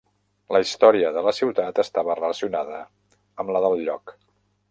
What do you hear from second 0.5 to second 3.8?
La història de la ciutat estava relacionada amb la del